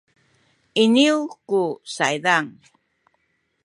iniyu 0.83 1.17
ku 1.47 1.61
saydan 1.95 2.45